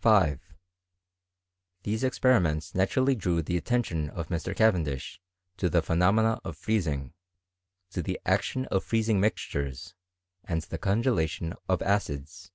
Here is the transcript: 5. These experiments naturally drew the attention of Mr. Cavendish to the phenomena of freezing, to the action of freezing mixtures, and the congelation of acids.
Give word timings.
5. 0.00 0.40
These 1.84 2.02
experiments 2.02 2.74
naturally 2.74 3.14
drew 3.14 3.42
the 3.42 3.56
attention 3.56 4.10
of 4.10 4.26
Mr. 4.26 4.56
Cavendish 4.56 5.20
to 5.56 5.70
the 5.70 5.80
phenomena 5.80 6.40
of 6.42 6.56
freezing, 6.56 7.14
to 7.90 8.02
the 8.02 8.18
action 8.26 8.64
of 8.72 8.82
freezing 8.82 9.20
mixtures, 9.20 9.94
and 10.42 10.62
the 10.62 10.78
congelation 10.78 11.54
of 11.68 11.80
acids. 11.80 12.50